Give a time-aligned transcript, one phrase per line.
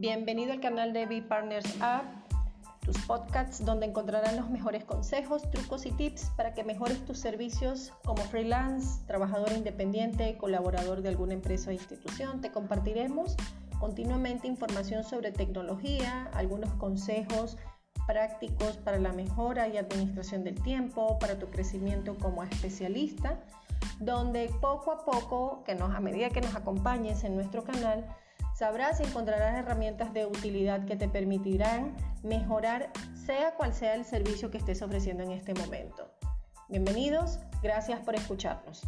[0.00, 2.04] Bienvenido al canal de B-Partners App,
[2.86, 7.92] tus podcasts donde encontrarán los mejores consejos, trucos y tips para que mejores tus servicios
[8.04, 12.40] como freelance, trabajador independiente, colaborador de alguna empresa o institución.
[12.40, 13.34] Te compartiremos
[13.80, 17.56] continuamente información sobre tecnología, algunos consejos
[18.06, 23.40] prácticos para la mejora y administración del tiempo, para tu crecimiento como especialista,
[23.98, 28.06] donde poco a poco, que nos, a medida que nos acompañes en nuestro canal,
[28.58, 34.50] Sabrás y encontrarás herramientas de utilidad que te permitirán mejorar sea cual sea el servicio
[34.50, 36.10] que estés ofreciendo en este momento.
[36.68, 38.82] Bienvenidos, gracias por escucharnos.